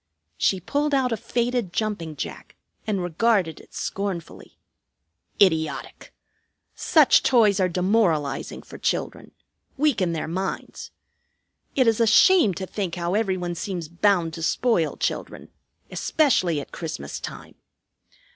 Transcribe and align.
She 0.39 0.59
pulled 0.59 0.95
out 0.95 1.11
a 1.11 1.15
faded 1.15 1.71
jumping 1.71 2.15
jack, 2.15 2.55
and 2.87 3.03
regarded 3.03 3.59
it 3.59 3.75
scornfully. 3.75 4.57
"Idiotic! 5.39 6.11
Such 6.73 7.21
toys 7.21 7.59
are 7.59 7.69
demoralizing 7.69 8.63
for 8.63 8.79
children 8.79 9.31
weaken 9.77 10.13
their 10.13 10.27
minds. 10.27 10.89
It 11.75 11.85
is 11.85 11.99
a 11.99 12.07
shame 12.07 12.55
to 12.55 12.65
think 12.65 12.95
how 12.95 13.13
every 13.13 13.37
one 13.37 13.53
seems 13.53 13.87
bound 13.89 14.33
to 14.33 14.41
spoil 14.41 14.97
children, 14.97 15.49
especially 15.91 16.59
at 16.59 16.71
Christmas 16.71 17.19
time. 17.19 17.53